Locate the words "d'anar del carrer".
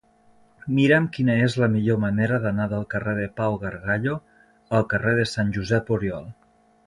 2.45-3.13